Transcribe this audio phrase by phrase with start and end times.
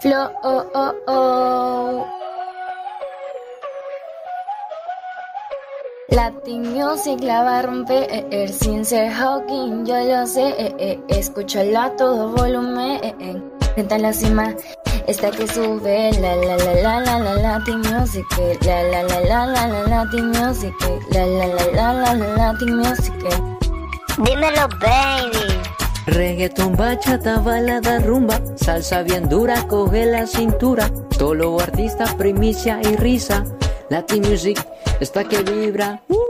[0.00, 2.06] Flow, oh, oh, oh.
[6.10, 11.00] Latin Music la va a romper eh, sin ser Hawking, yo lo sé, eh, eh,
[11.08, 13.42] escúchala a todo volumen, eh, eh.
[13.74, 14.54] Frente a la cima,
[15.06, 18.58] esta que sube, la la la la la la Latin Music, eh.
[18.66, 20.98] la la la la la la Latin Music, eh.
[21.12, 23.14] la la la la la la Latin Music.
[23.26, 23.40] eh.
[24.24, 25.49] Dímelo, baby.
[26.06, 30.90] Reggaeton, bachata, balada, rumba, salsa bien dura, coge la cintura.
[31.18, 33.44] Todo artista, primicia y risa.
[33.90, 34.58] Latin Music,
[35.00, 36.02] esta que vibra.
[36.08, 36.29] Uh.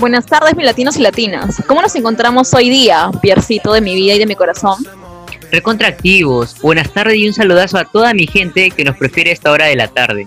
[0.00, 1.62] Buenas tardes, mis latinos y latinas.
[1.66, 4.82] ¿Cómo nos encontramos hoy día, Piercito de mi vida y de mi corazón?
[5.52, 9.66] Recontractivos, buenas tardes y un saludazo a toda mi gente que nos prefiere esta hora
[9.66, 10.24] de la tarde.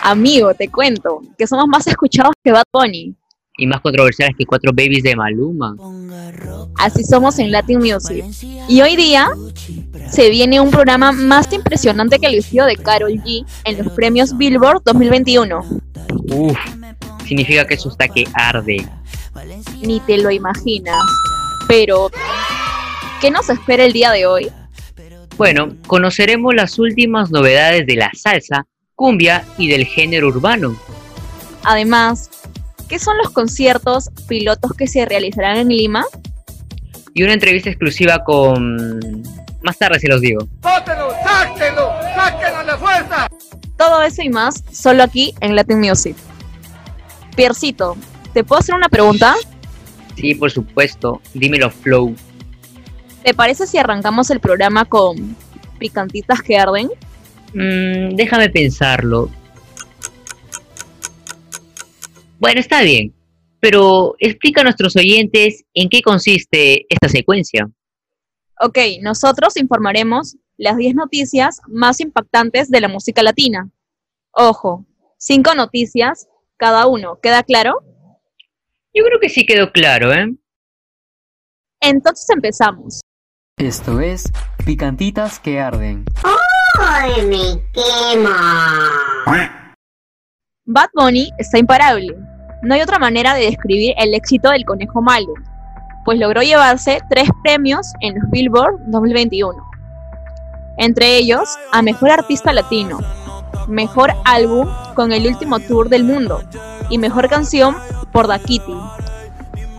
[0.00, 3.16] Amigo, te cuento que somos más escuchados que Bad Bunny.
[3.58, 5.74] Y más controversiales que cuatro babies de Maluma.
[6.78, 8.24] Así somos en Latin Music.
[8.68, 9.28] Y hoy día
[10.08, 14.36] se viene un programa más impresionante que el vestido de Carol G en los premios
[14.36, 15.64] Billboard 2021.
[16.30, 16.58] Uf,
[17.32, 18.86] significa que eso está que arde.
[19.80, 21.02] Ni te lo imaginas.
[21.66, 22.10] Pero,
[23.22, 24.52] ¿qué nos espera el día de hoy?
[25.38, 30.76] Bueno, conoceremos las últimas novedades de la salsa, cumbia y del género urbano.
[31.64, 32.28] Además,
[32.86, 36.04] ¿qué son los conciertos pilotos que se realizarán en Lima?
[37.14, 39.22] Y una entrevista exclusiva con...
[39.62, 40.46] Más tarde se los digo.
[43.78, 46.16] Todo eso y más solo aquí en Latin Music.
[47.34, 47.96] Piercito,
[48.32, 49.34] ¿te puedo hacer una pregunta?
[50.16, 51.20] Sí, por supuesto.
[51.34, 52.14] Dímelo, Flow.
[53.24, 55.36] ¿Te parece si arrancamos el programa con
[55.78, 56.90] picantitas que arden?
[57.54, 59.30] Mm, déjame pensarlo.
[62.38, 63.14] Bueno, está bien.
[63.60, 67.70] Pero explica a nuestros oyentes en qué consiste esta secuencia.
[68.60, 73.70] Ok, nosotros informaremos las 10 noticias más impactantes de la música latina.
[74.32, 74.84] Ojo,
[75.18, 76.26] 5 noticias
[76.62, 77.82] cada uno, ¿queda claro?
[78.94, 80.32] Yo creo que sí quedó claro, ¿eh?
[81.80, 83.00] Entonces empezamos.
[83.58, 84.30] Esto es
[84.64, 86.04] Picantitas que arden.
[86.78, 88.92] ¡Ay, me quema!
[90.64, 92.16] Bad Bunny está imparable.
[92.62, 95.34] No hay otra manera de describir el éxito del conejo malo,
[96.04, 99.52] pues logró llevarse tres premios en los Billboard 2021.
[100.78, 103.00] Entre ellos, a Mejor Artista Latino,
[103.72, 106.42] Mejor Álbum con el último tour del mundo
[106.90, 107.74] y Mejor Canción
[108.12, 108.76] por Da Kitty,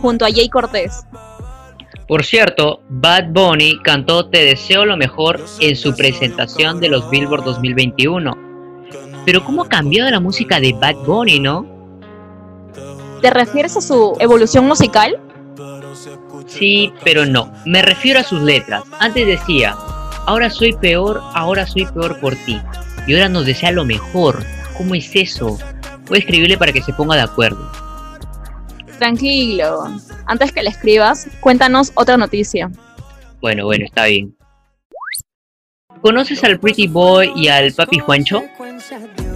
[0.02, 1.06] junto a Jay Cortés.
[2.08, 7.44] Por cierto, Bad Bunny cantó Te deseo lo mejor en su presentación de los Billboard
[7.44, 8.36] 2021.
[9.24, 11.64] Pero ¿cómo ha cambiado la música de Bad Bunny, no?
[13.22, 15.20] ¿Te refieres a su evolución musical?
[16.46, 17.52] Sí, pero no.
[17.64, 18.82] Me refiero a sus letras.
[18.98, 19.76] Antes decía,
[20.26, 22.60] ahora soy peor, ahora soy peor por ti.
[23.06, 24.44] Y ahora nos desea lo mejor.
[24.76, 25.58] ¿Cómo es eso?
[26.06, 27.70] Voy a escribirle para que se ponga de acuerdo.
[28.98, 29.86] Tranquilo.
[30.26, 32.70] Antes que le escribas, cuéntanos otra noticia.
[33.40, 34.34] Bueno, bueno, está bien.
[36.00, 38.44] ¿Conoces al Pretty Boy y al Papi Juancho?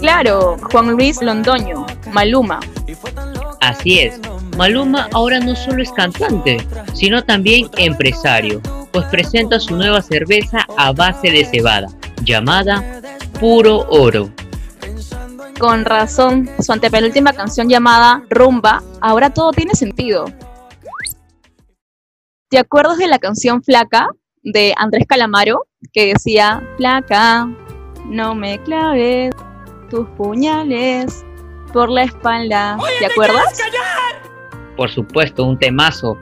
[0.00, 2.60] Claro, Juan Luis Londoño, Maluma.
[3.60, 4.20] Así es.
[4.56, 6.58] Maluma ahora no solo es cantante,
[6.94, 8.60] sino también empresario,
[8.92, 11.88] pues presenta su nueva cerveza a base de cebada,
[12.22, 13.00] llamada
[13.40, 14.32] Puro Oro.
[15.60, 20.24] Con razón, su antepenúltima canción llamada Rumba, ahora todo tiene sentido.
[22.50, 24.08] ¿Te acuerdas de la canción Flaca
[24.42, 25.66] de Andrés Calamaro?
[25.92, 27.46] Que decía, Flaca,
[28.06, 29.32] no me claves
[29.88, 31.24] tus puñales
[31.72, 32.76] por la espalda.
[32.98, 33.60] ¿Te acuerdas?
[34.76, 36.18] Por supuesto, un temazo.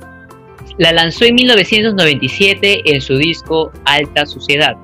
[0.77, 4.77] La lanzó en 1997 en su disco Alta Suciedad.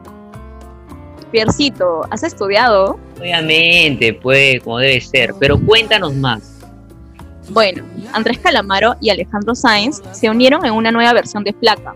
[1.33, 3.01] Piercito, ¿has estudiado?
[3.19, 6.61] Obviamente, pues, como debe ser, pero cuéntanos más.
[7.49, 7.83] Bueno,
[8.13, 11.95] Andrés Calamaro y Alejandro Sáenz se unieron en una nueva versión de Flaca,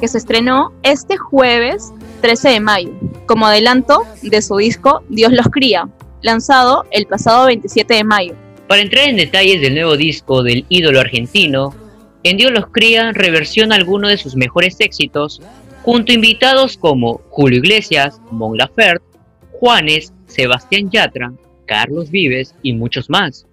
[0.00, 2.92] que se estrenó este jueves 13 de mayo,
[3.26, 5.88] como adelanto de su disco Dios los cría,
[6.22, 8.34] lanzado el pasado 27 de mayo.
[8.68, 11.74] Para entrar en detalles del nuevo disco del ídolo argentino,
[12.22, 15.42] en Dios los cría reversiona algunos de sus mejores éxitos,
[15.82, 19.04] junto a invitados como Julio Iglesias, Mon Laferte,
[19.52, 21.32] Juanes, Sebastián Yatra,
[21.66, 23.46] Carlos Vives y muchos más.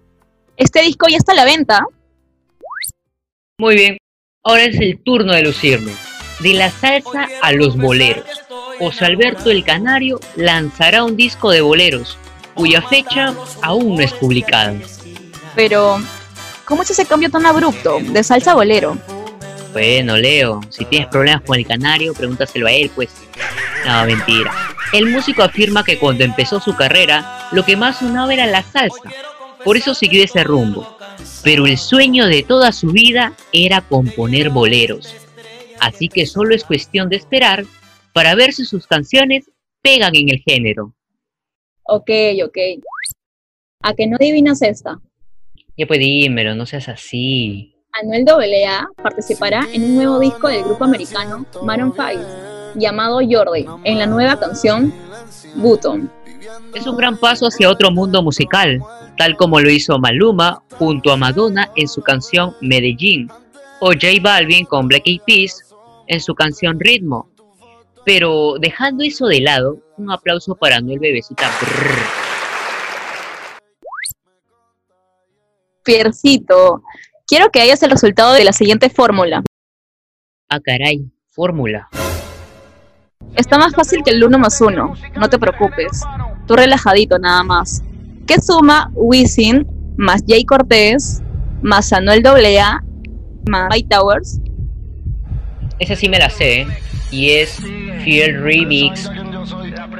[0.56, 1.84] Este disco ya está a la venta.
[3.58, 3.98] Muy bien,
[4.44, 5.92] ahora es el turno de lucirme.
[6.40, 8.24] de la salsa a los boleros.
[8.78, 12.16] José Alberto el Canario lanzará un disco de boleros,
[12.54, 14.74] cuya fecha aún no es publicada.
[15.56, 15.98] Pero,
[16.64, 18.96] ¿cómo es ese cambio tan abrupto de salsa a bolero?
[19.72, 23.10] Bueno, Leo, si tienes problemas con el Canario, pregúntaselo a él, pues.
[23.86, 24.52] No, mentira.
[24.92, 29.12] El músico afirma que cuando empezó su carrera, lo que más sonaba era la salsa.
[29.64, 30.96] Por eso siguió ese rumbo.
[31.44, 35.14] Pero el sueño de toda su vida era componer boleros.
[35.80, 37.64] Así que solo es cuestión de esperar
[38.12, 39.50] para ver si sus canciones
[39.82, 40.94] pegan en el género.
[41.84, 42.10] Ok,
[42.44, 42.58] ok.
[43.82, 45.00] ¿A que no adivinas esta?
[45.76, 47.77] Ya pues dímelo, no seas así.
[47.92, 53.98] Anuel AA participará en un nuevo disco del grupo americano Maroon 5 llamado Jordi en
[53.98, 54.92] la nueva canción
[55.56, 56.10] Button.
[56.74, 58.80] Es un gran paso hacia otro mundo musical,
[59.16, 63.28] tal como lo hizo Maluma junto a Madonna en su canción Medellín,
[63.80, 65.64] o J Balvin con Black Eyed Peas
[66.06, 67.28] en su canción Ritmo.
[68.04, 71.50] Pero dejando eso de lado, un aplauso para Noel Bebecita.
[75.82, 76.82] Piercito,
[77.28, 79.44] quiero que hayas el resultado de la siguiente fórmula.
[80.48, 81.88] Ah, caray, fórmula.
[83.36, 86.02] Está más fácil que el 1 más 1, no te preocupes.
[86.46, 87.82] Tú relajadito nada más.
[88.26, 89.66] ¿Qué suma Wisin
[89.96, 91.22] más Jay Cortés
[91.60, 92.82] más Anuel AA
[93.48, 94.40] más White Towers?
[95.78, 96.66] Esa sí me la sé, ¿eh?
[97.10, 97.60] y es
[98.04, 99.08] Fiel Remix.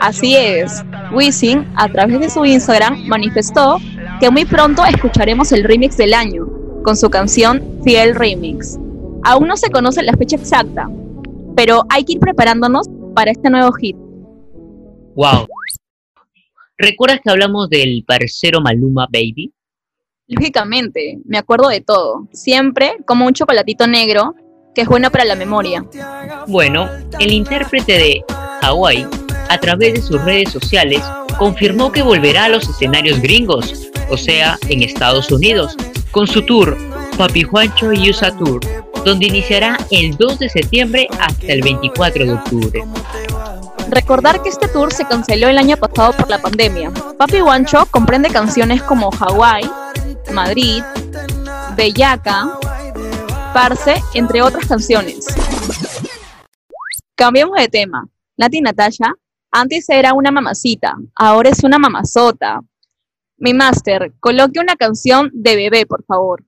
[0.00, 0.82] Así es.
[1.12, 3.78] Wisin, a través de su Instagram, manifestó
[4.20, 6.46] que muy pronto escucharemos el remix del año,
[6.88, 8.78] con su canción Fiel Remix.
[9.22, 10.88] Aún no se conoce la fecha exacta,
[11.54, 13.94] pero hay que ir preparándonos para este nuevo hit.
[15.14, 15.46] Wow.
[16.78, 19.52] ¿Recuerdas que hablamos del parcero Maluma Baby?
[20.28, 22.26] Lógicamente, me acuerdo de todo.
[22.32, 24.34] Siempre como un chocolatito negro
[24.74, 25.84] que es bueno para la memoria.
[26.46, 26.88] Bueno,
[27.20, 28.24] el intérprete de
[28.62, 29.06] Hawaii,
[29.50, 31.02] a través de sus redes sociales,
[31.38, 35.76] confirmó que volverá a los escenarios gringos, o sea, en Estados Unidos,
[36.10, 36.76] con su tour
[37.16, 38.60] Papi Juancho y USA Tour,
[39.04, 42.84] donde iniciará el 2 de septiembre hasta el 24 de octubre.
[43.90, 46.92] Recordar que este tour se canceló el año pasado por la pandemia.
[47.18, 49.68] Papi Juancho comprende canciones como Hawaii,
[50.32, 50.82] Madrid,
[51.76, 52.58] Bellaca,
[53.52, 55.26] Parce, entre otras canciones.
[57.16, 58.06] Cambiemos de tema.
[58.36, 59.12] Nati Natasha
[59.50, 62.60] antes era una mamacita, ahora es una mamazota.
[63.40, 66.44] Mi máster, coloque una canción de bebé, por favor.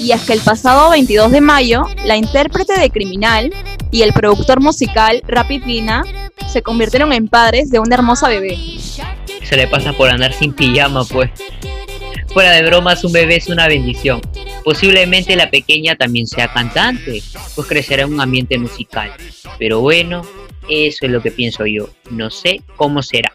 [0.00, 3.52] Y que el pasado 22 de mayo, la intérprete de Criminal
[3.90, 6.02] y el productor musical Rapidina
[6.48, 8.56] se convirtieron en padres de una hermosa bebé.
[9.42, 11.30] Se le pasa por andar sin pijama, pues.
[12.28, 14.22] Fuera de bromas, un bebé es una bendición.
[14.64, 17.22] Posiblemente la pequeña también sea cantante,
[17.54, 19.12] pues crecerá en un ambiente musical.
[19.58, 20.22] Pero bueno,
[20.70, 21.90] eso es lo que pienso yo.
[22.10, 23.32] No sé cómo será.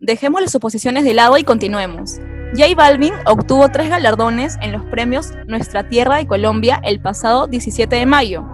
[0.00, 2.20] Dejemos las suposiciones de lado y continuemos.
[2.56, 7.96] J Balvin obtuvo tres galardones en los premios Nuestra Tierra de Colombia el pasado 17
[7.96, 8.44] de mayo.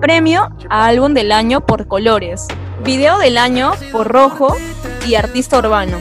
[0.00, 2.46] Premio a Álbum del Año por Colores,
[2.84, 4.56] Video del Año por Rojo
[5.04, 5.98] y Artista Urbano.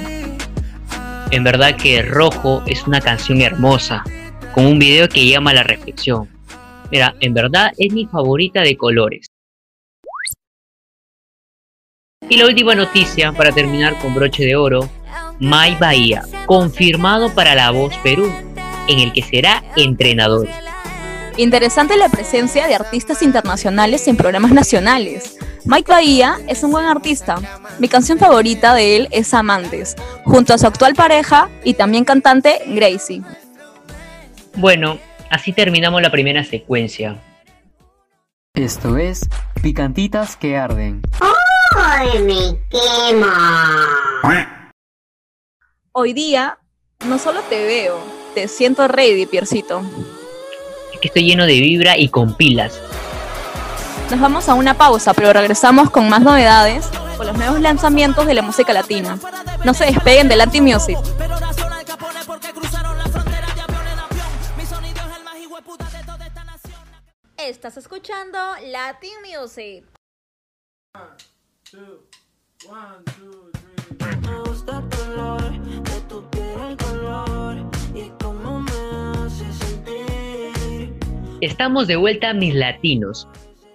[1.32, 4.04] En verdad que Rojo es una canción hermosa,
[4.54, 6.30] con un video que llama a la reflexión.
[6.92, 9.26] Mira, en verdad es mi favorita de colores.
[12.30, 14.90] Y la última noticia, para terminar con broche de oro,
[15.40, 18.32] Mai Bahía, confirmado para La Voz Perú,
[18.90, 20.48] en el que será entrenador.
[21.38, 25.38] Interesante la presencia de artistas internacionales en programas nacionales.
[25.66, 27.36] Mike Bahía es un buen artista.
[27.80, 32.60] Mi canción favorita de él es Amantes, junto a su actual pareja y también cantante
[32.68, 33.22] Gracie.
[34.56, 34.98] Bueno,
[35.30, 37.22] así terminamos la primera secuencia.
[38.56, 39.30] Esto es
[39.62, 41.04] Picantitas que Arden.
[41.76, 43.88] ¡Ay, me quema!
[45.92, 46.60] Hoy día
[47.06, 48.00] no solo te veo,
[48.36, 49.82] te siento ready, Piercito.
[50.94, 52.80] Es que estoy lleno de vibra y con pilas.
[54.12, 58.36] Nos vamos a una pausa, pero regresamos con más novedades, con los nuevos lanzamientos de
[58.36, 59.20] la música latina.
[59.66, 60.98] No se despeguen de Latin Music.
[67.38, 69.86] Estás escuchando Latin Music.
[71.74, 71.84] Me
[74.46, 77.58] gusta tu olor, de tu piel el color
[77.94, 78.72] y cómo me
[79.18, 80.94] hace sentir.
[81.42, 83.28] Estamos de vuelta mis latinos.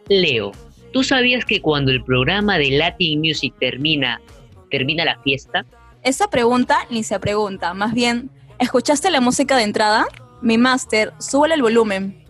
[0.08, 0.52] Leo,
[0.94, 4.22] ¿tú sabías que cuando el programa de Latin Music termina,
[4.70, 5.66] termina la fiesta?
[6.02, 10.06] Esa pregunta ni se pregunta, más bien, ¿escuchaste la música de entrada?
[10.40, 12.24] Mi máster, súbele el volumen.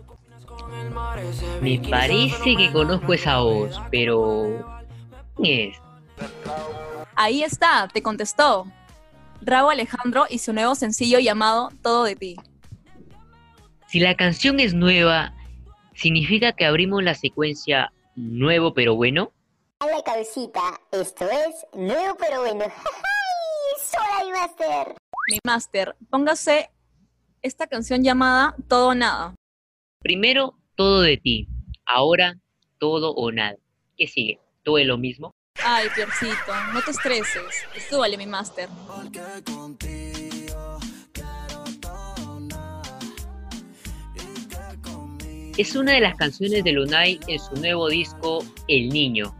[0.45, 1.21] Con el mar
[1.61, 4.72] Me parece que conozco esa voz, pero...
[7.15, 8.65] Ahí está, te contestó.
[9.41, 12.35] Rabo Alejandro y su nuevo sencillo llamado Todo de ti.
[13.87, 15.33] Si la canción es nueva,
[15.93, 19.31] ¿significa que abrimos la secuencia nuevo pero bueno?
[19.79, 22.65] A la cabecita, esto es nuevo pero bueno.
[23.79, 24.95] ¡Soy Master!
[25.29, 26.69] Mi máster, póngase
[27.41, 29.35] esta canción llamada Todo o Nada.
[29.99, 31.47] Primero, todo de ti.
[31.85, 32.39] Ahora,
[32.77, 33.57] todo o nada.
[33.97, 34.39] ¿Qué sigue?
[34.63, 35.31] ¿Todo es lo mismo?
[35.61, 37.65] Ay, Piercito, no te estreses.
[37.89, 38.69] Súbale, mi máster.
[45.57, 49.35] Es una de las canciones de Lunay en su nuevo disco El Niño.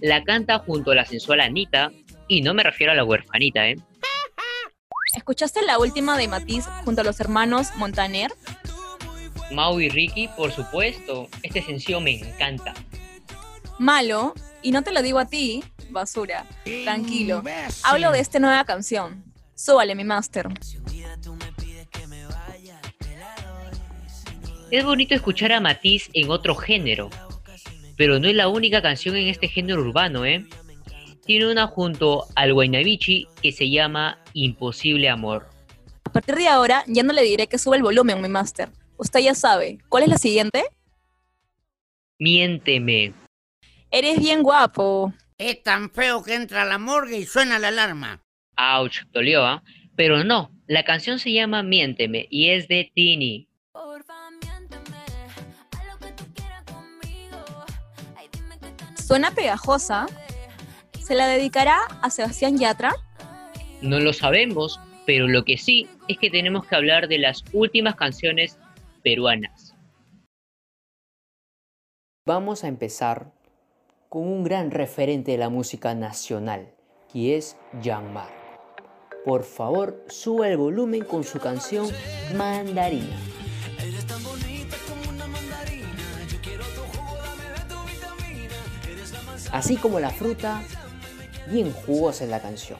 [0.00, 1.90] La canta junto a la sensual Anita,
[2.28, 3.76] y no me refiero a la huerfanita, ¿eh?
[5.16, 8.30] ¿Escuchaste la última de Matiz junto a los hermanos Montaner?
[9.50, 11.28] Mau y Ricky, por supuesto.
[11.42, 12.74] Este sencillo me encanta.
[13.78, 16.46] Malo, y no te lo digo a ti, basura.
[16.84, 17.42] Tranquilo.
[17.84, 19.24] Hablo de esta nueva canción.
[19.54, 20.48] Súbale, mi máster.
[24.70, 27.08] Es bonito escuchar a Matiz en otro género,
[27.96, 30.46] pero no es la única canción en este género urbano, ¿eh?
[31.24, 35.48] Tiene una junto al Guaynabichi que se llama Imposible Amor.
[36.04, 38.70] A partir de ahora, ya no le diré que suba el volumen, mi máster.
[38.96, 39.78] Usted ya sabe.
[39.88, 40.64] ¿Cuál es la siguiente?
[42.18, 43.12] Miénteme.
[43.90, 45.14] Eres bien guapo.
[45.38, 48.22] Es tan feo que entra a la morgue y suena la alarma.
[48.56, 49.62] Ouch, dolió, ¿ah?
[49.96, 53.48] Pero no, la canción se llama Miénteme y es de Tini.
[58.96, 60.06] Suena pegajosa.
[61.00, 62.92] ¿Se la dedicará a Sebastián Yatra?
[63.80, 67.94] No lo sabemos, pero lo que sí es que tenemos que hablar de las últimas
[67.94, 68.58] canciones
[69.02, 69.74] peruanas.
[72.26, 73.32] Vamos a empezar
[74.08, 76.72] con un gran referente de la música nacional,
[77.12, 78.30] que es Jan Mar.
[79.24, 81.86] Por favor, suba el volumen con su canción
[82.36, 83.16] Mandarina.
[89.52, 90.62] Así como la fruta,
[91.50, 92.78] bien jugosa es la canción.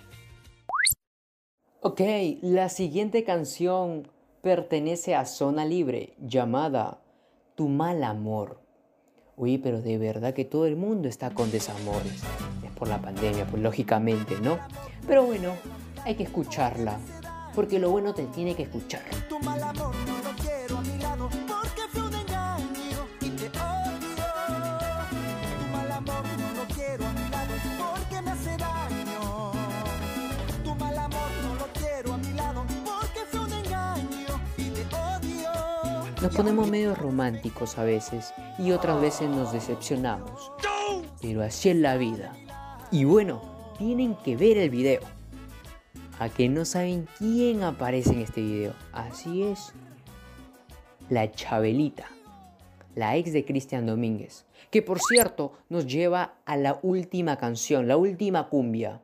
[1.80, 2.00] Ok,
[2.42, 4.08] la siguiente canción
[4.42, 7.00] pertenece a Zona Libre, llamada
[7.54, 8.67] Tu Mal Amor.
[9.40, 12.24] Oye, pero de verdad que todo el mundo está con desamores.
[12.64, 14.58] Es por la pandemia, pues lógicamente, ¿no?
[15.06, 15.52] Pero bueno,
[16.04, 16.98] hay que escucharla.
[17.54, 19.02] Porque lo bueno te tiene que escuchar.
[36.20, 40.52] Nos ponemos medio románticos a veces y otras veces nos decepcionamos.
[41.20, 42.34] Pero así es la vida.
[42.90, 43.40] Y bueno,
[43.78, 45.00] tienen que ver el video.
[46.18, 48.74] A que no saben quién aparece en este video.
[48.92, 49.72] Así es.
[51.08, 52.06] La Chabelita,
[52.94, 54.44] la ex de Cristian Domínguez.
[54.70, 59.00] Que por cierto nos lleva a la última canción, la última cumbia.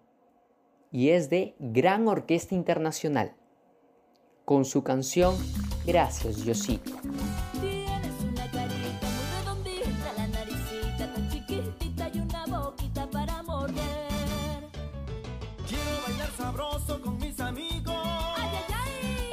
[0.91, 3.33] Y es de Gran Orquesta Internacional.
[4.45, 5.37] Con su canción
[5.87, 6.93] Gracias, Diosito.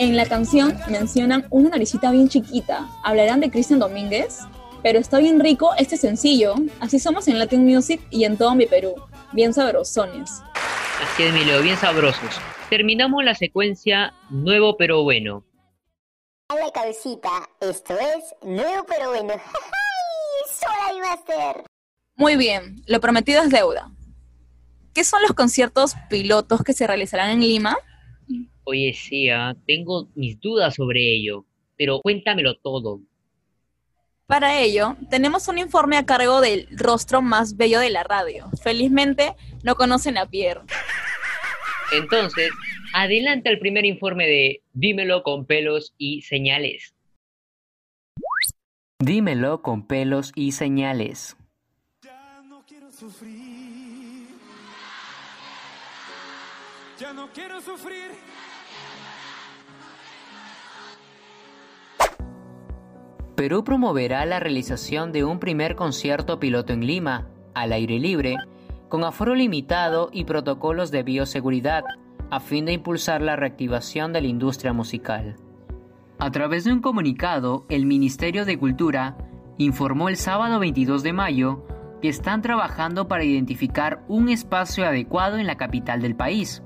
[0.02, 2.90] En la canción mencionan una naricita bien chiquita.
[3.04, 4.40] ¿Hablarán de Cristian Domínguez?
[4.82, 6.56] Pero está bien rico este sencillo.
[6.80, 8.96] Así somos en Latin Music y en todo mi Perú.
[9.32, 10.42] Bien sabrosones.
[11.04, 12.42] Así es, Mileo, bien sabrosos.
[12.72, 15.44] Terminamos la secuencia Nuevo pero bueno.
[16.50, 19.34] A la cabecita, esto es nuevo pero bueno.
[20.50, 21.64] ¡Soy Master!
[22.16, 23.92] Muy bien, lo prometido es deuda.
[24.94, 27.78] ¿Qué son los conciertos pilotos que se realizarán en Lima?
[28.64, 31.46] Oye, sí, ah, tengo mis dudas sobre ello,
[31.78, 33.02] pero cuéntamelo todo.
[34.28, 38.50] Para ello, tenemos un informe a cargo del rostro más bello de la radio.
[38.62, 40.62] Felizmente, no conocen a Pierre.
[41.94, 42.50] Entonces,
[42.94, 46.96] adelante al primer informe de Dímelo con pelos y señales.
[49.00, 51.36] Dímelo con pelos y señales.
[52.04, 53.51] Ya no quiero sufrir.
[57.02, 58.12] No quiero sufrir.
[63.36, 68.38] Perú promoverá la realización de un primer concierto piloto en Lima, al aire libre,
[68.88, 71.84] con aforo limitado y protocolos de bioseguridad,
[72.30, 75.38] a fin de impulsar la reactivación de la industria musical.
[76.20, 79.18] A través de un comunicado, el Ministerio de Cultura
[79.58, 81.66] informó el sábado 22 de mayo
[82.00, 86.62] que están trabajando para identificar un espacio adecuado en la capital del país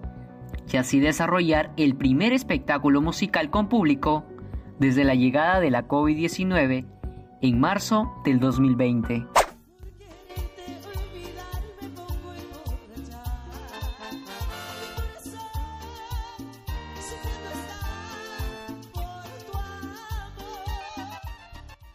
[0.71, 4.25] y así desarrollar el primer espectáculo musical con público
[4.79, 6.85] desde la llegada de la COVID-19
[7.41, 9.25] en marzo del 2020.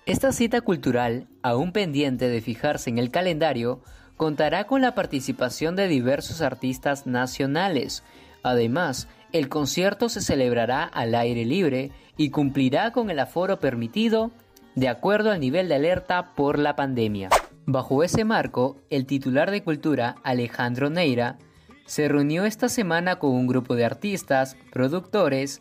[0.07, 3.81] Esta cita cultural, aún pendiente de fijarse en el calendario,
[4.17, 8.03] contará con la participación de diversos artistas nacionales.
[8.43, 14.31] Además, el concierto se celebrará al aire libre y cumplirá con el aforo permitido
[14.75, 17.29] de acuerdo al nivel de alerta por la pandemia.
[17.67, 21.39] Bajo ese marco, el titular de Cultura, Alejandro Neira,
[21.87, 25.61] se reunió esta semana con un grupo de artistas, productores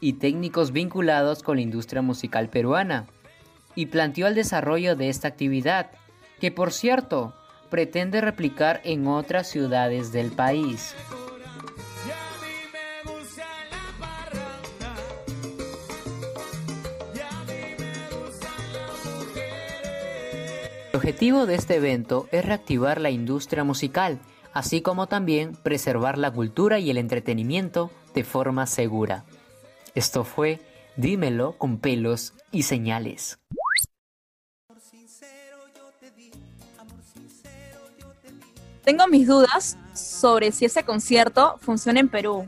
[0.00, 3.06] y técnicos vinculados con la industria musical peruana
[3.74, 5.90] y planteó el desarrollo de esta actividad,
[6.40, 7.34] que por cierto
[7.70, 10.94] pretende replicar en otras ciudades del país.
[20.96, 24.18] El objetivo de este evento es reactivar la industria musical,
[24.54, 29.26] así como también preservar la cultura y el entretenimiento de forma segura.
[29.94, 30.58] Esto fue
[30.96, 33.38] Dímelo con pelos y señales.
[38.82, 42.46] Tengo mis dudas sobre si ese concierto funciona en Perú.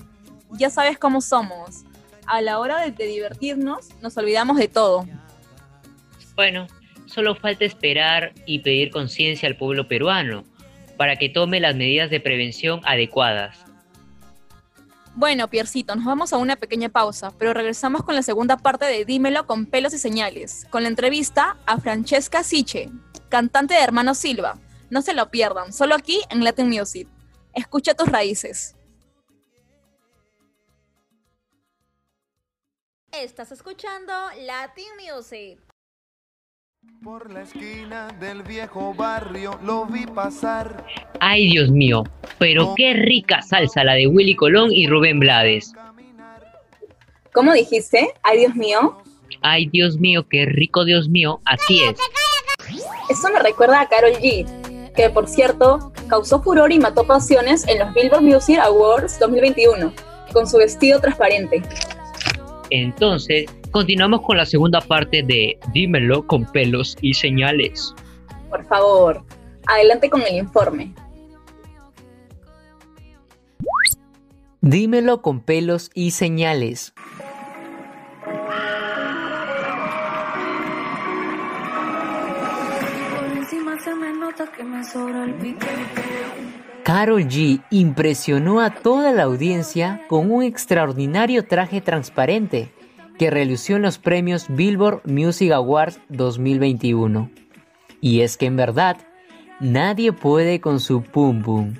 [0.52, 1.84] Ya sabes cómo somos.
[2.24, 5.06] A la hora de, de divertirnos, nos olvidamos de todo.
[6.34, 6.66] Bueno,
[7.08, 10.44] solo falta esperar y pedir conciencia al pueblo peruano
[10.96, 13.64] para que tome las medidas de prevención adecuadas.
[15.14, 19.04] Bueno, Piercito, nos vamos a una pequeña pausa, pero regresamos con la segunda parte de
[19.04, 22.88] Dímelo con pelos y señales, con la entrevista a Francesca Siche,
[23.28, 24.60] cantante de Hermano Silva.
[24.90, 27.09] No se lo pierdan, solo aquí en Latin Music.
[27.52, 28.76] Escucha tus raíces.
[33.11, 34.12] Estás escuchando
[34.46, 35.67] Latin Music.
[37.05, 40.85] Por la esquina del viejo barrio lo vi pasar.
[41.20, 42.05] Ay, Dios mío,
[42.38, 45.72] pero qué rica salsa la de Willy Colón y Rubén Blades.
[47.33, 48.12] ¿Cómo dijiste?
[48.22, 48.98] Ay, Dios mío.
[49.42, 51.98] Ay, Dios mío, qué rico, Dios mío, así es.
[53.09, 57.79] Eso me recuerda a Carol G, que por cierto causó furor y mató pasiones en
[57.79, 59.92] los Billboard Music Awards 2021,
[60.33, 61.62] con su vestido transparente.
[62.70, 67.94] Entonces, continuamos con la segunda parte de Dímelo con pelos y señales.
[68.50, 69.24] Por favor,
[69.66, 70.92] adelante con el informe.
[74.61, 76.92] Dímelo con pelos y señales.
[86.85, 92.72] Carol G impresionó a toda la audiencia con un extraordinario traje transparente
[93.18, 97.31] que relució en los premios Billboard Music Awards 2021.
[98.00, 98.96] Y es que en verdad,
[99.61, 101.74] nadie puede con su pum pum.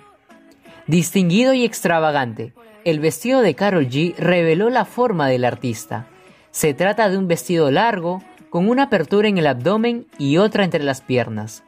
[0.87, 2.53] Distinguido y extravagante,
[2.85, 6.07] el vestido de Carol G reveló la forma del artista.
[6.51, 10.83] Se trata de un vestido largo, con una apertura en el abdomen y otra entre
[10.83, 11.63] las piernas.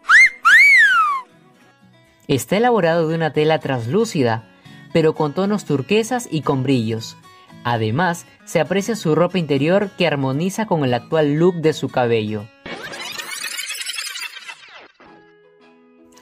[2.26, 4.48] Está elaborado de una tela translúcida,
[4.92, 7.16] pero con tonos turquesas y con brillos.
[7.64, 12.44] Además, se aprecia su ropa interior que armoniza con el actual look de su cabello.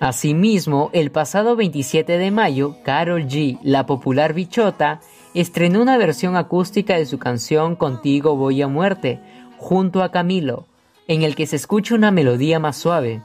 [0.01, 5.01] Asimismo, el pasado 27 de mayo, Carol G, la popular bichota,
[5.35, 9.21] estrenó una versión acústica de su canción Contigo voy a muerte,
[9.57, 10.67] junto a Camilo,
[11.09, 13.23] en el que se escucha una melodía más suave.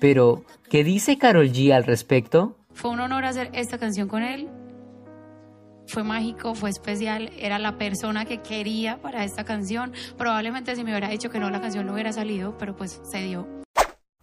[0.00, 2.56] Pero, ¿qué dice Carol G al respecto?
[2.72, 4.48] Fue un honor hacer esta canción con él.
[5.86, 9.92] Fue mágico, fue especial, era la persona que quería para esta canción.
[10.16, 13.22] Probablemente si me hubiera dicho que no, la canción no hubiera salido, pero pues se
[13.22, 13.46] dio.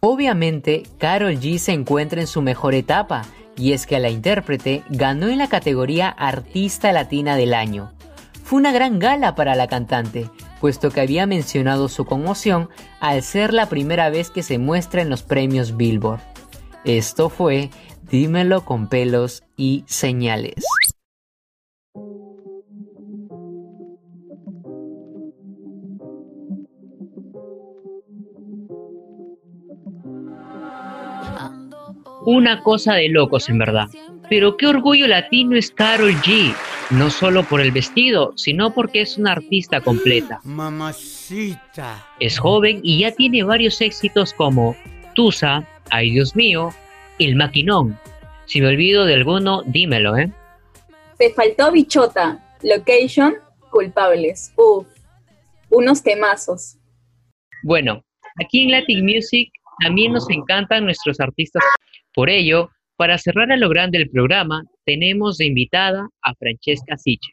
[0.00, 3.22] Obviamente, Carol G se encuentra en su mejor etapa,
[3.56, 7.92] y es que la intérprete ganó en la categoría Artista Latina del Año.
[8.42, 10.28] Fue una gran gala para la cantante,
[10.60, 12.68] puesto que había mencionado su conmoción
[13.00, 16.20] al ser la primera vez que se muestra en los premios Billboard.
[16.84, 17.70] Esto fue
[18.10, 20.64] Dímelo con pelos y señales.
[32.24, 33.88] Una cosa de locos en verdad.
[34.28, 36.54] Pero qué orgullo latino es Carol G.
[36.90, 40.40] No solo por el vestido, sino porque es una artista completa.
[40.44, 42.06] Mamacita.
[42.20, 44.76] Es joven y ya tiene varios éxitos como
[45.14, 46.70] Tusa, Ay Dios mío,
[47.18, 47.98] El Maquinón.
[48.46, 50.30] Si me olvido de alguno, dímelo, ¿eh?
[51.18, 53.34] Te faltó Bichota, Location,
[53.70, 54.52] Culpables.
[54.56, 54.86] Uf,
[55.70, 56.76] unos temazos.
[57.64, 58.04] Bueno,
[58.40, 61.62] aquí en Latin Music también nos encantan nuestros artistas.
[62.14, 67.32] Por ello, para cerrar a lo grande el programa, tenemos de invitada a Francesca Siche,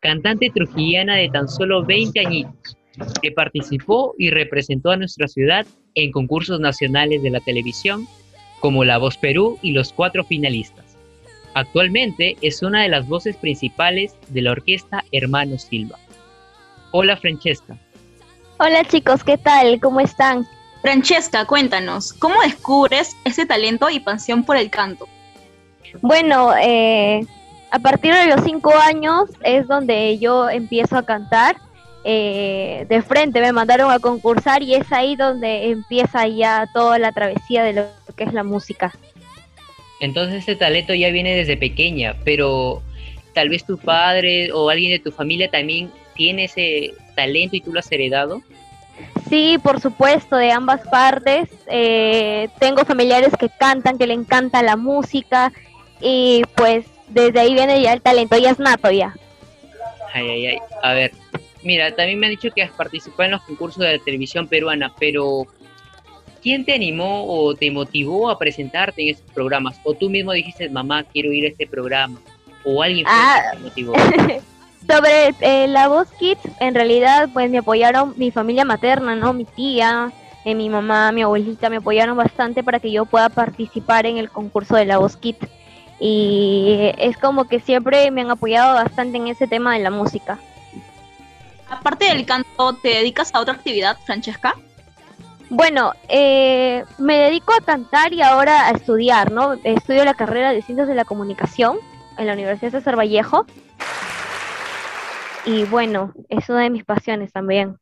[0.00, 2.76] cantante trujillana de tan solo 20 añitos,
[3.22, 8.06] que participó y representó a nuestra ciudad en concursos nacionales de la televisión,
[8.60, 10.96] como La Voz Perú y los cuatro finalistas.
[11.54, 15.98] Actualmente es una de las voces principales de la orquesta Hermanos Silva.
[16.92, 17.76] Hola Francesca.
[18.58, 19.80] Hola chicos, ¿qué tal?
[19.80, 20.46] ¿Cómo están?
[20.82, 25.08] Francesca, cuéntanos, ¿cómo descubres ese talento y pasión por el canto?
[26.00, 27.26] Bueno, eh,
[27.70, 31.56] a partir de los cinco años es donde yo empiezo a cantar.
[32.04, 37.12] eh, de frente me mandaron a concursar y es ahí donde empieza ya toda la
[37.12, 37.86] travesía de lo
[38.16, 38.92] que es la música.
[40.00, 42.82] Entonces ese talento ya viene desde pequeña, pero
[43.34, 47.72] tal vez tu padre o alguien de tu familia también tiene ese talento y tú
[47.72, 48.42] lo has heredado.
[49.28, 51.48] Sí, por supuesto, de ambas partes.
[51.66, 55.52] Eh, tengo familiares que cantan, que le encanta la música
[56.00, 59.14] y pues desde ahí viene ya el talento, ya es nato ya.
[60.14, 60.58] Ay, ay, ay.
[60.82, 61.12] A ver,
[61.62, 64.92] mira, también me han dicho que has participado en los concursos de la televisión peruana,
[64.98, 65.46] pero
[66.42, 69.78] ¿quién te animó o te motivó a presentarte en estos programas?
[69.84, 72.20] ¿O tú mismo dijiste, mamá, quiero ir a este programa?
[72.64, 73.42] ¿O alguien fue Ah.
[73.52, 73.92] que te motivó?
[74.88, 79.34] Sobre eh, la voz Kids, en realidad, pues me apoyaron mi familia materna, ¿no?
[79.34, 80.10] Mi tía,
[80.44, 84.30] eh, mi mamá, mi abuelita, me apoyaron bastante para que yo pueda participar en el
[84.30, 85.46] concurso de la voz Kids.
[86.00, 90.38] Y es como que siempre me han apoyado bastante en ese tema de la música.
[91.68, 94.54] Aparte del canto, ¿te dedicas a otra actividad, Francesca?
[95.50, 99.54] Bueno, eh, me dedico a cantar y ahora a estudiar, ¿no?
[99.64, 101.78] Estudio la carrera de Ciencias de la Comunicación
[102.16, 103.44] en la Universidad César Vallejo.
[105.44, 107.76] Y bueno, es una de mis pasiones también.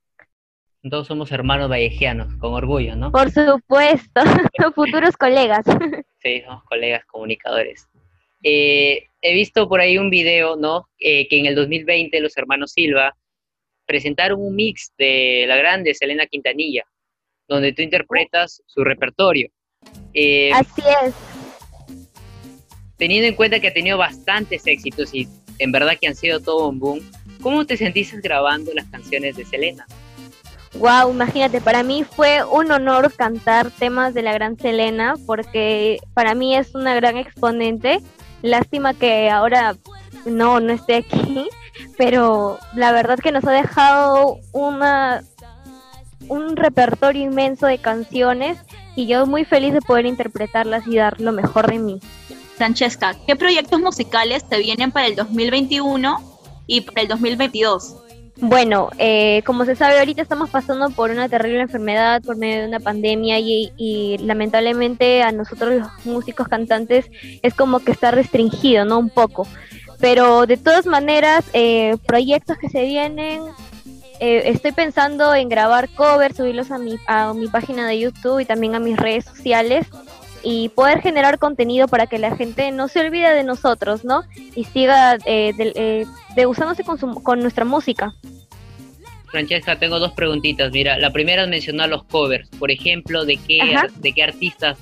[0.88, 3.10] Todos somos hermanos vallejianos, con orgullo, ¿no?
[3.10, 4.20] Por supuesto,
[4.74, 5.64] futuros colegas.
[6.22, 7.86] Sí, somos colegas comunicadores.
[8.42, 10.88] Eh, he visto por ahí un video, ¿no?
[10.98, 13.16] Eh, que en el 2020 los hermanos Silva
[13.86, 16.82] presentaron un mix de la grande Selena Quintanilla,
[17.46, 19.50] donde tú interpretas su repertorio.
[20.14, 21.14] Eh, Así es.
[22.96, 25.28] teniendo en cuenta que ha tenido bastantes éxitos y
[25.60, 27.00] en verdad que han sido todo un boom,
[27.46, 29.86] ¿cómo te sentiste grabando las canciones de Selena?
[30.80, 36.34] Wow, imagínate, para mí fue un honor cantar temas de la gran Selena porque para
[36.34, 38.00] mí es una gran exponente.
[38.42, 39.76] Lástima que ahora
[40.24, 41.48] no no esté aquí,
[41.96, 45.22] pero la verdad que nos ha dejado una
[46.26, 48.58] un repertorio inmenso de canciones
[48.96, 52.00] y yo muy feliz de poder interpretarlas y dar lo mejor de mí.
[52.56, 56.35] Francesca, ¿qué proyectos musicales te vienen para el 2021
[56.66, 57.96] y para el 2022?
[58.38, 62.68] Bueno, eh, como se sabe, ahorita estamos pasando por una terrible enfermedad por medio de
[62.68, 67.06] una pandemia y, y lamentablemente a nosotros los músicos cantantes
[67.42, 68.98] es como que está restringido, ¿no?
[68.98, 69.46] Un poco.
[70.00, 73.42] Pero de todas maneras, eh, proyectos que se vienen,
[74.20, 78.44] eh, estoy pensando en grabar covers, subirlos a mi, a mi página de YouTube y
[78.44, 79.86] también a mis redes sociales
[80.48, 84.22] y poder generar contenido para que la gente no se olvide de nosotros, ¿no?
[84.54, 86.06] Y siga eh, del- eh,
[86.36, 88.14] degusándose con, su- con nuestra música.
[89.26, 90.70] Francesca, tengo dos preguntitas.
[90.70, 92.48] Mira, la primera es mencionar los covers.
[92.60, 93.88] Por ejemplo, ¿de qué, Ajá.
[93.96, 94.78] de qué artistas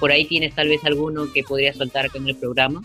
[0.00, 2.80] por ahí tienes tal vez alguno que podría soltar en el programa?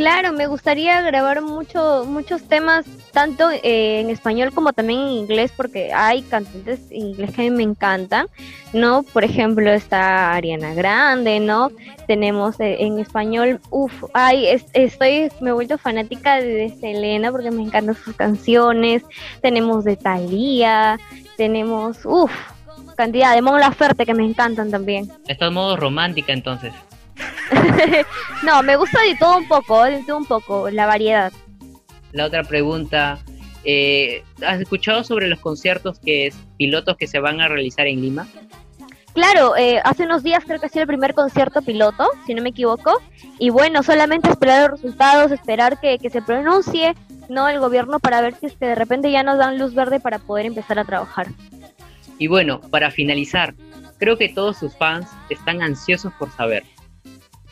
[0.00, 5.52] Claro, me gustaría grabar mucho, muchos temas, tanto eh, en español como también en inglés,
[5.54, 8.26] porque hay cantantes en inglés que a mí me encantan,
[8.72, 9.02] ¿no?
[9.02, 11.70] Por ejemplo, está Ariana Grande, ¿no?
[12.06, 17.30] Tenemos eh, en español, uff, ay, es- estoy, me he vuelto fanática de, de Selena
[17.30, 19.02] porque me encantan sus canciones,
[19.42, 20.98] tenemos de Thalía,
[21.36, 22.32] tenemos, uff,
[22.96, 25.10] cantidad de Mon Laferte que me encantan también.
[25.28, 26.72] Estás modo romántica entonces.
[28.42, 31.32] no, me gusta de todo un poco, de todo un poco, la variedad.
[32.12, 33.18] La otra pregunta,
[33.64, 38.00] eh, ¿has escuchado sobre los conciertos que es, pilotos que se van a realizar en
[38.00, 38.26] Lima?
[39.12, 42.42] Claro, eh, hace unos días creo que ha sido el primer concierto piloto, si no
[42.42, 43.00] me equivoco.
[43.38, 46.94] Y bueno, solamente esperar los resultados, esperar que, que se pronuncie
[47.28, 50.00] no el gobierno para ver si es que de repente ya nos dan luz verde
[50.00, 51.28] para poder empezar a trabajar.
[52.18, 53.54] Y bueno, para finalizar,
[53.98, 56.64] creo que todos sus fans están ansiosos por saber.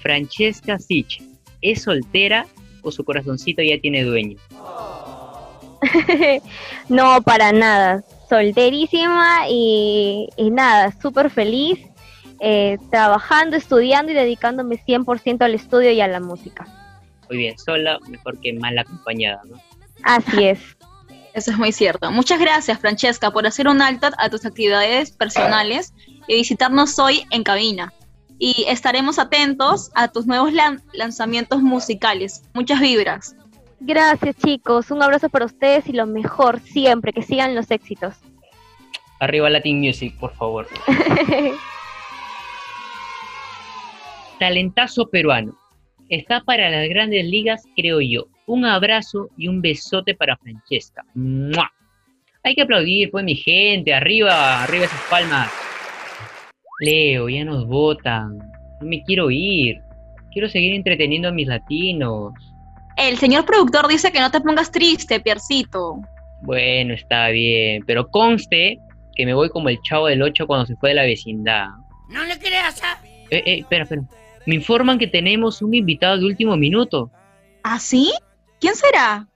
[0.09, 1.21] Francesca Sich,
[1.61, 2.47] ¿es soltera
[2.81, 4.39] o su corazoncito ya tiene dueño?
[6.89, 8.03] no, para nada.
[8.27, 11.81] solterísima y, y nada, súper feliz,
[12.41, 16.67] eh, trabajando, estudiando y dedicándome 100% al estudio y a la música.
[17.29, 19.61] Muy bien, sola mejor que mal acompañada, ¿no?
[20.05, 20.59] Así es.
[21.35, 22.11] Eso es muy cierto.
[22.11, 25.93] Muchas gracias, Francesca, por hacer un alto a tus actividades personales
[26.27, 27.93] y visitarnos hoy en cabina.
[28.39, 32.43] Y estaremos atentos a tus nuevos lan- lanzamientos musicales.
[32.55, 33.35] Muchas vibras.
[33.81, 38.15] Gracias chicos, un abrazo para ustedes y lo mejor siempre, que sigan los éxitos.
[39.21, 40.67] Arriba Latin Music, por favor.
[44.39, 45.57] Talentazo peruano.
[46.09, 48.27] Está para las grandes ligas, creo yo.
[48.47, 51.05] Un abrazo y un besote para Francesca.
[51.15, 51.71] ¡Mua!
[52.45, 53.93] Hay que aplaudir, pues mi gente.
[53.93, 55.51] Arriba, arriba esas palmas.
[56.79, 58.39] Leo, ya nos votan.
[58.81, 59.81] No me quiero ir.
[60.33, 62.33] Quiero seguir entreteniendo a mis latinos.
[62.97, 66.01] El señor productor dice que no te pongas triste, Piercito.
[66.43, 68.79] Bueno, está bien, pero conste
[69.15, 71.69] que me voy como el chavo del 8 cuando se fue de la vecindad.
[72.11, 73.01] No le creas a...
[73.31, 74.03] Eh, eh, espera, espera.
[74.47, 77.11] Me informan que tenemos un invitado de último minuto.
[77.65, 78.13] ¿Ah, sí?
[78.61, 79.27] ¿Quién será?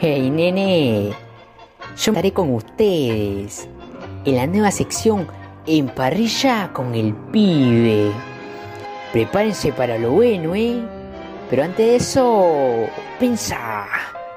[0.00, 1.10] Hey, nene.
[1.96, 3.68] Yo estaré con ustedes
[4.24, 5.26] en la nueva sección
[5.66, 8.12] En Parrilla con el Pibe.
[9.12, 10.82] Prepárense para lo bueno, ¿eh?
[11.50, 12.86] Pero antes de eso,
[13.18, 13.86] pensá,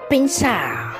[0.09, 0.93] pensá.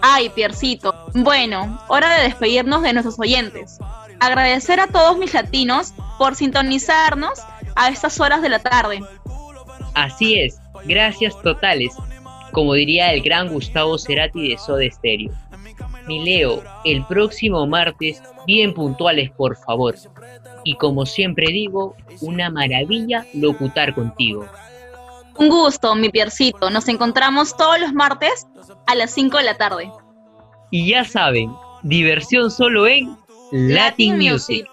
[0.00, 0.94] Ay, Piercito.
[1.14, 3.78] Bueno, hora de despedirnos de nuestros oyentes.
[4.20, 7.40] Agradecer a todos mis latinos por sintonizarnos
[7.76, 9.02] a estas horas de la tarde.
[9.94, 11.94] Así es, gracias totales,
[12.52, 15.32] como diría el gran Gustavo Cerati de Soda Stereo.
[16.06, 19.94] Mi Leo, el próximo martes, bien puntuales por favor.
[20.64, 24.46] Y como siempre digo, una maravilla locutar contigo.
[25.36, 26.70] Un gusto, mi Piercito.
[26.70, 28.46] Nos encontramos todos los martes
[28.86, 29.90] a las 5 de la tarde.
[30.70, 33.16] Y ya saben, diversión solo en
[33.50, 34.66] Latin Music.